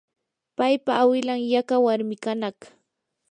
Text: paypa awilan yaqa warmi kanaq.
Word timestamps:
paypa 0.57 0.91
awilan 1.03 1.39
yaqa 1.53 1.75
warmi 1.85 2.15
kanaq. 2.23 2.57